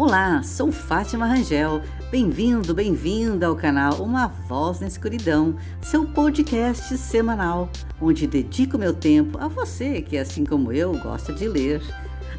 [0.00, 1.82] Olá, sou Fátima Rangel.
[2.08, 7.68] Bem-vindo, bem-vinda ao canal Uma Voz na Escuridão, seu podcast semanal,
[8.00, 11.82] onde dedico meu tempo a você que, assim como eu, gosta de ler.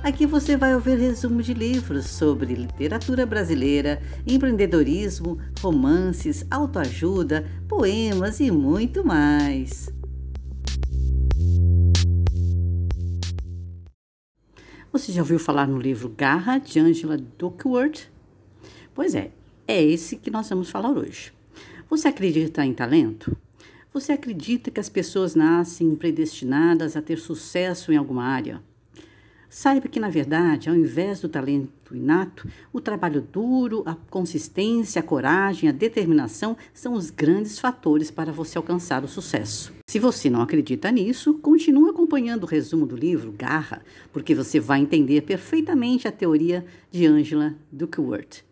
[0.01, 8.49] Aqui você vai ouvir resumo de livros sobre literatura brasileira, empreendedorismo, romances, autoajuda, poemas e
[8.49, 9.89] muito mais.
[14.91, 18.09] Você já ouviu falar no livro Garra, de Angela Duckworth?
[18.91, 19.29] Pois é,
[19.67, 21.31] é esse que nós vamos falar hoje.
[21.87, 23.37] Você acredita em talento?
[23.93, 28.63] Você acredita que as pessoas nascem predestinadas a ter sucesso em alguma área?
[29.49, 35.03] Saiba que, na verdade, ao invés do talento inato, o trabalho duro, a consistência, a
[35.03, 39.73] coragem, a determinação são os grandes fatores para você alcançar o sucesso.
[39.89, 43.81] Se você não acredita nisso, continue acompanhando o resumo do livro Garra,
[44.13, 48.43] porque você vai entender perfeitamente a teoria de Angela Duckworth.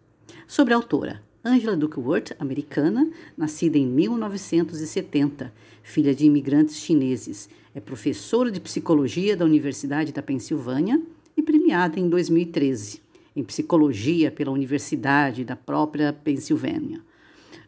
[0.48, 8.52] Sobre a autora, Angela Duckworth, americana, nascida em 1970, filha de imigrantes chineses é professora
[8.52, 11.02] de psicologia da Universidade da Pensilvânia
[11.38, 13.02] e premiada em 2013
[13.34, 17.00] em psicologia pela Universidade da própria Pensilvânia.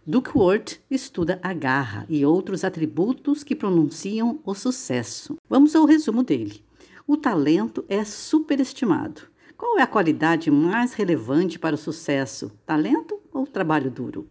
[0.06, 5.38] Duckworth estuda a garra e outros atributos que pronunciam o sucesso.
[5.50, 6.62] Vamos ao resumo dele.
[7.08, 9.29] O talento é superestimado.
[9.60, 12.50] Qual é a qualidade mais relevante para o sucesso?
[12.66, 14.26] Talento ou trabalho duro?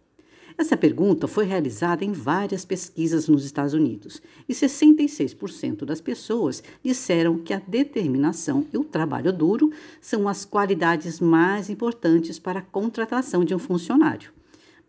[0.57, 7.37] Essa pergunta foi realizada em várias pesquisas nos Estados Unidos e 66% das pessoas disseram
[7.37, 13.45] que a determinação e o trabalho duro são as qualidades mais importantes para a contratação
[13.45, 14.31] de um funcionário.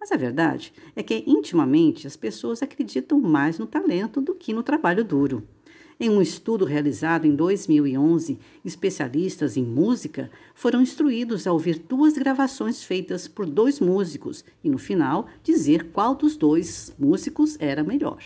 [0.00, 4.62] Mas a verdade é que, intimamente, as pessoas acreditam mais no talento do que no
[4.62, 5.46] trabalho duro.
[6.02, 12.82] Em um estudo realizado em 2011, especialistas em música foram instruídos a ouvir duas gravações
[12.82, 18.24] feitas por dois músicos e, no final, dizer qual dos dois músicos era melhor.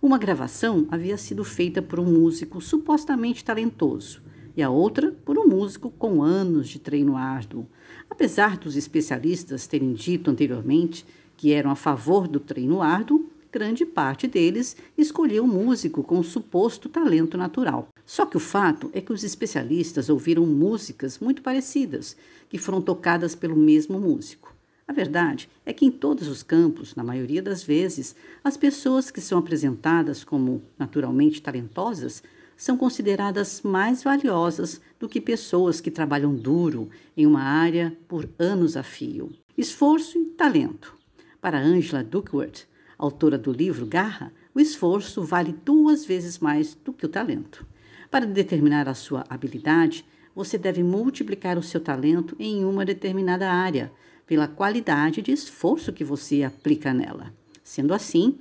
[0.00, 4.22] Uma gravação havia sido feita por um músico supostamente talentoso
[4.56, 7.66] e a outra por um músico com anos de treino árduo.
[8.08, 11.04] Apesar dos especialistas terem dito anteriormente
[11.36, 16.88] que eram a favor do treino árduo, grande parte deles escolheu um músico com suposto
[16.88, 17.86] talento natural.
[18.04, 22.16] Só que o fato é que os especialistas ouviram músicas muito parecidas,
[22.48, 24.52] que foram tocadas pelo mesmo músico.
[24.88, 29.20] A verdade é que em todos os campos, na maioria das vezes, as pessoas que
[29.20, 32.24] são apresentadas como naturalmente talentosas
[32.56, 38.76] são consideradas mais valiosas do que pessoas que trabalham duro em uma área por anos
[38.76, 39.30] a fio.
[39.56, 40.92] Esforço e talento.
[41.40, 42.66] Para Angela Duckworth,
[42.98, 47.66] autora do livro Garra, o esforço vale duas vezes mais do que o talento.
[48.10, 53.92] Para determinar a sua habilidade, você deve multiplicar o seu talento em uma determinada área,
[54.26, 57.32] pela qualidade de esforço que você aplica nela.
[57.62, 58.38] Sendo assim,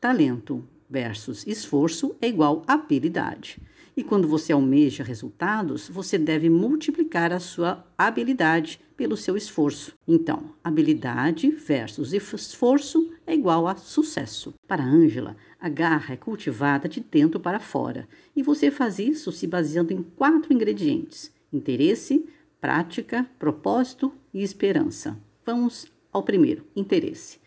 [0.00, 3.58] talento versus esforço é igual a habilidade.
[3.96, 9.94] E quando você almeja resultados, você deve multiplicar a sua habilidade pelo seu esforço.
[10.06, 14.52] Então, habilidade versus esforço é igual a sucesso.
[14.68, 19.46] Para Ângela, a garra é cultivada de dentro para fora, e você faz isso se
[19.46, 22.26] baseando em quatro ingredientes: interesse,
[22.60, 25.18] prática, propósito e esperança.
[25.44, 27.38] Vamos ao primeiro: interesse.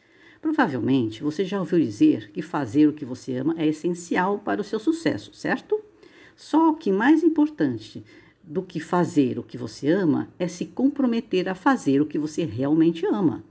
[0.41, 4.63] Provavelmente você já ouviu dizer que fazer o que você ama é essencial para o
[4.63, 5.78] seu sucesso, certo?
[6.39, 8.01] Só que mais importante
[8.41, 12.45] do que fazer o que você ama é se comprometer a fazer o que você
[12.45, 13.43] realmente ama.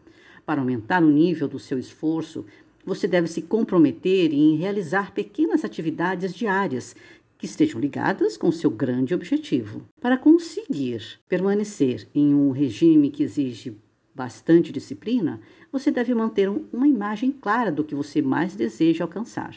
[0.47, 2.47] Para aumentar o nível do seu esforço,
[2.87, 6.97] você deve se comprometer em realizar pequenas atividades diárias
[7.37, 9.83] que estejam ligadas com seu grande objetivo.
[10.01, 13.77] Para conseguir permanecer em um regime que exige
[14.15, 19.55] bastante disciplina, você deve manter uma imagem clara do que você mais deseja alcançar.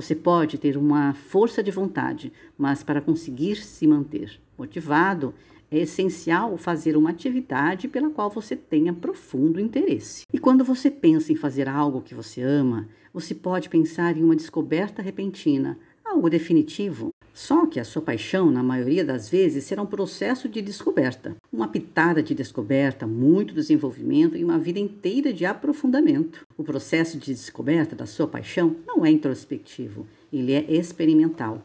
[0.00, 5.34] Você pode ter uma força de vontade, mas para conseguir se manter motivado,
[5.70, 10.24] é essencial fazer uma atividade pela qual você tenha profundo interesse.
[10.32, 14.34] E quando você pensa em fazer algo que você ama, você pode pensar em uma
[14.34, 19.86] descoberta repentina, algo definitivo, só que a sua paixão, na maioria das vezes, será um
[19.86, 26.46] processo de descoberta, uma pitada de descoberta, muito desenvolvimento e uma vida inteira de aprofundamento.
[26.56, 31.64] O processo de descoberta da sua paixão não é introspectivo, ele é experimental.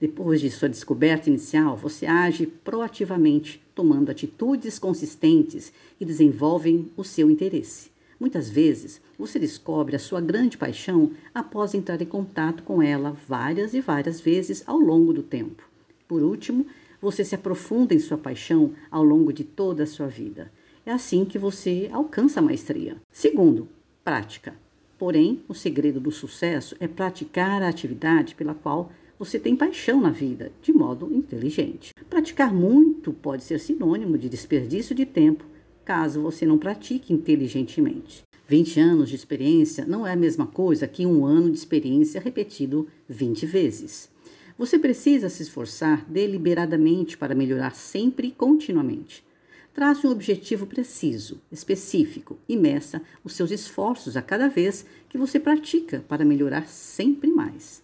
[0.00, 7.28] Depois de sua descoberta inicial, você age proativamente, tomando atitudes consistentes que desenvolvem o seu
[7.28, 7.90] interesse.
[8.18, 13.74] Muitas vezes, você descobre a sua grande paixão após entrar em contato com ela várias
[13.74, 15.62] e várias vezes ao longo do tempo.
[16.08, 16.66] Por último,
[17.00, 20.50] você se aprofunda em sua paixão ao longo de toda a sua vida.
[20.84, 22.96] É assim que você alcança a maestria.
[23.12, 23.68] Segundo,
[24.02, 24.54] prática.
[24.98, 30.10] Porém, o segredo do sucesso é praticar a atividade pela qual você tem paixão na
[30.10, 31.92] vida, de modo inteligente.
[32.08, 35.44] Praticar muito pode ser sinônimo de desperdício de tempo,
[35.88, 38.22] caso você não pratique inteligentemente.
[38.46, 42.86] 20 anos de experiência não é a mesma coisa que um ano de experiência repetido
[43.08, 44.10] 20 vezes.
[44.58, 49.24] Você precisa se esforçar deliberadamente para melhorar sempre e continuamente.
[49.72, 55.40] Trace um objetivo preciso, específico e meça os seus esforços a cada vez que você
[55.40, 57.82] pratica para melhorar sempre mais.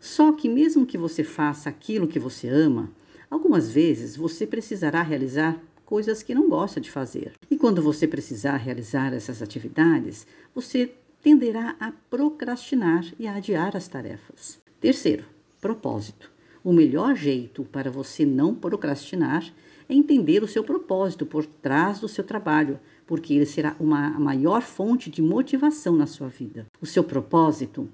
[0.00, 2.90] Só que, mesmo que você faça aquilo que você ama,
[3.30, 5.56] algumas vezes você precisará realizar
[5.90, 7.32] coisas que não gosta de fazer.
[7.50, 13.88] E quando você precisar realizar essas atividades, você tenderá a procrastinar e a adiar as
[13.88, 14.60] tarefas.
[14.80, 15.24] Terceiro,
[15.60, 16.30] propósito.
[16.62, 19.44] O melhor jeito para você não procrastinar
[19.88, 24.62] é entender o seu propósito por trás do seu trabalho, porque ele será uma maior
[24.62, 26.66] fonte de motivação na sua vida.
[26.80, 27.88] O seu propósito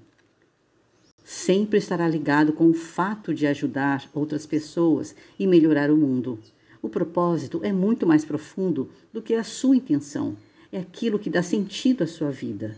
[1.23, 6.37] sempre estará ligado com o fato de ajudar outras pessoas e melhorar o mundo.
[6.81, 10.35] O propósito é muito mais profundo do que a sua intenção.
[10.71, 12.75] É aquilo que dá sentido à sua vida.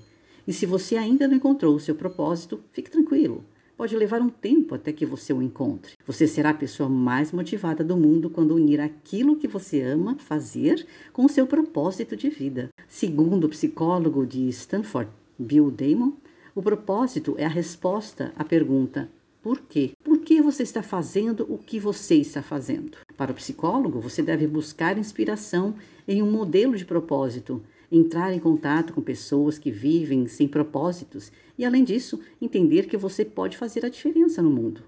[0.47, 3.43] E se você ainda não encontrou o seu propósito, fique tranquilo.
[3.79, 5.93] Pode levar um tempo até que você o encontre.
[6.05, 10.85] Você será a pessoa mais motivada do mundo quando unir aquilo que você ama fazer
[11.13, 12.69] com o seu propósito de vida.
[12.89, 16.11] Segundo o psicólogo de Stanford, Bill Damon,
[16.53, 19.09] o propósito é a resposta à pergunta:
[19.41, 19.91] por quê?
[20.03, 22.97] Por que você está fazendo o que você está fazendo?
[23.17, 25.75] Para o psicólogo, você deve buscar inspiração
[26.07, 27.61] em um modelo de propósito,
[27.91, 33.25] entrar em contato com pessoas que vivem sem propósitos e, além disso, entender que você
[33.25, 34.83] pode fazer a diferença no mundo.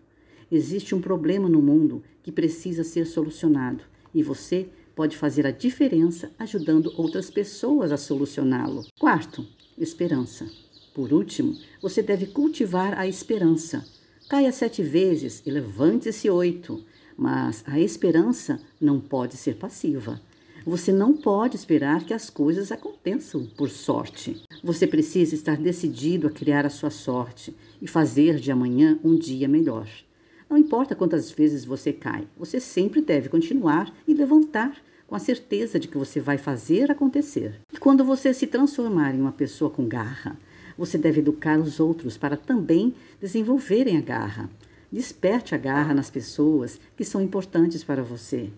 [0.52, 3.84] Existe um problema no mundo que precisa ser solucionado
[4.14, 8.86] e você pode fazer a diferença ajudando outras pessoas a solucioná-lo.
[9.00, 9.48] Quarto,
[9.78, 10.46] esperança.
[10.94, 13.86] Por último, você deve cultivar a esperança
[14.32, 16.82] Caia sete vezes e levante-se oito.
[17.18, 20.22] Mas a esperança não pode ser passiva.
[20.66, 24.42] Você não pode esperar que as coisas aconteçam por sorte.
[24.64, 29.50] Você precisa estar decidido a criar a sua sorte e fazer de amanhã um dia
[29.50, 29.90] melhor.
[30.50, 35.78] Não importa quantas vezes você cai, você sempre deve continuar e levantar com a certeza
[35.78, 37.60] de que você vai fazer acontecer.
[37.74, 40.40] E quando você se transformar em uma pessoa com garra,
[40.78, 44.50] você deve educar os outros para também desenvolverem a garra.
[44.92, 48.50] Desperte a garra nas pessoas que são importantes para você.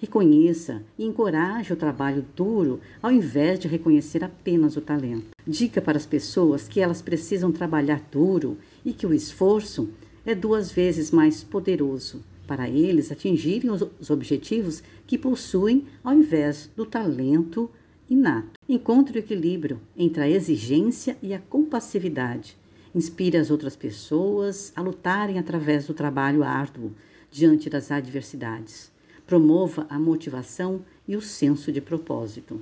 [0.00, 5.28] Reconheça e encoraje o trabalho duro ao invés de reconhecer apenas o talento.
[5.46, 9.90] Diga para as pessoas que elas precisam trabalhar duro e que o esforço
[10.24, 16.84] é duas vezes mais poderoso para eles atingirem os objetivos que possuem ao invés do
[16.84, 17.70] talento
[18.08, 18.58] inato.
[18.68, 22.56] Encontre o equilíbrio entre a exigência e a compassividade.
[22.94, 26.92] Inspire as outras pessoas a lutarem através do trabalho árduo
[27.30, 28.92] diante das adversidades.
[29.26, 32.60] Promova a motivação e o senso de propósito.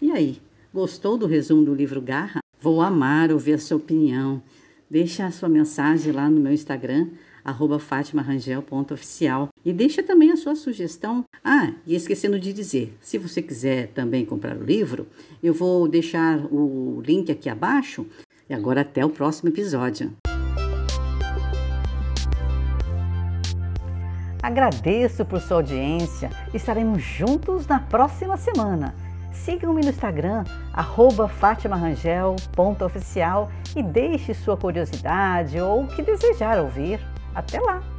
[0.00, 0.40] E aí,
[0.72, 2.40] gostou do resumo do livro Garra?
[2.60, 4.42] Vou amar ouvir a sua opinião.
[4.88, 7.08] Deixe a sua mensagem lá no meu Instagram,
[7.46, 9.48] arroba fatimarangel.oficial.
[9.64, 11.24] E deixa também a sua sugestão.
[11.44, 15.06] Ah, e esquecendo de dizer, se você quiser também comprar o livro,
[15.40, 18.04] eu vou deixar o link aqui abaixo.
[18.50, 20.12] E agora até o próximo episódio.
[24.42, 26.30] Agradeço por sua audiência.
[26.52, 28.94] Estaremos juntos na próxima semana.
[29.32, 30.44] Sigam-me no Instagram,
[31.40, 37.00] fatimarangel.oficial e deixe sua curiosidade ou o que desejar ouvir.
[37.36, 37.95] Até lá!